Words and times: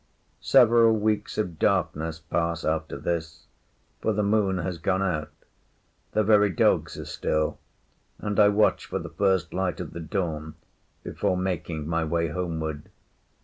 Several 0.41 0.93
weeks 0.93 1.37
of 1.37 1.59
darkness 1.59 2.17
pass 2.17 2.65
after 2.65 2.97
this. 2.97 3.45
For 4.01 4.13
the 4.13 4.23
Moon 4.23 4.57
has 4.57 4.79
gone 4.79 5.03
out. 5.03 5.29
The 6.13 6.23
very 6.23 6.49
dogs 6.49 6.97
are 6.97 7.05
still, 7.05 7.59
and 8.17 8.39
I 8.39 8.47
watch 8.47 8.87
for 8.87 8.97
the 8.97 9.09
first 9.09 9.53
light 9.53 9.79
of 9.79 9.93
the 9.93 9.99
dawn 9.99 10.55
before 11.03 11.37
making 11.37 11.87
my 11.87 12.03
way 12.03 12.29
homeward. 12.29 12.89